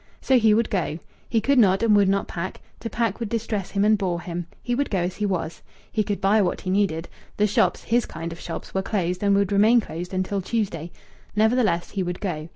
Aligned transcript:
So 0.19 0.39
he 0.39 0.55
would 0.55 0.71
go. 0.71 0.97
He 1.29 1.39
could 1.39 1.59
not 1.59 1.83
and 1.83 1.95
would 1.95 2.09
not 2.09 2.27
pack; 2.27 2.59
to 2.79 2.89
pack 2.89 3.19
would 3.19 3.29
distress 3.29 3.69
him 3.69 3.85
and 3.85 3.99
bore 3.99 4.19
him; 4.21 4.47
he 4.63 4.73
would 4.73 4.89
go 4.89 4.97
as 4.97 5.17
he 5.17 5.27
was. 5.27 5.61
He 5.91 6.01
could 6.03 6.19
buy 6.19 6.41
what 6.41 6.61
he 6.61 6.71
needed. 6.71 7.07
The 7.37 7.45
shops 7.45 7.83
his 7.83 8.07
kind 8.07 8.31
of 8.33 8.39
shops 8.39 8.73
were 8.73 8.81
closed, 8.81 9.21
and 9.21 9.35
would 9.35 9.51
remain 9.51 9.79
closed 9.79 10.11
until 10.11 10.41
Tuesday. 10.41 10.91
Nevertheless, 11.35 11.91
he 11.91 12.01
would 12.01 12.19
go. 12.19 12.49